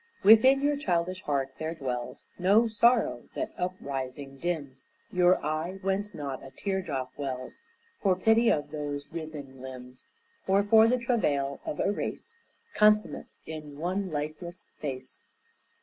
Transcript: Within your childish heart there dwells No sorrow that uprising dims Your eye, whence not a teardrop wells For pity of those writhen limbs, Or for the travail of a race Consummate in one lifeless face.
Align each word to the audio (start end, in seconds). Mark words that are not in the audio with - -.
Within 0.23 0.63
your 0.63 0.77
childish 0.77 1.21
heart 1.21 1.51
there 1.59 1.75
dwells 1.75 2.25
No 2.39 2.67
sorrow 2.67 3.25
that 3.35 3.53
uprising 3.55 4.39
dims 4.39 4.87
Your 5.11 5.37
eye, 5.45 5.77
whence 5.83 6.15
not 6.15 6.41
a 6.43 6.49
teardrop 6.49 7.11
wells 7.19 7.59
For 8.01 8.15
pity 8.15 8.49
of 8.49 8.71
those 8.71 9.05
writhen 9.11 9.61
limbs, 9.61 10.07
Or 10.47 10.63
for 10.63 10.87
the 10.87 10.97
travail 10.97 11.59
of 11.67 11.79
a 11.79 11.91
race 11.91 12.33
Consummate 12.73 13.37
in 13.45 13.77
one 13.77 14.09
lifeless 14.09 14.65
face. 14.79 15.25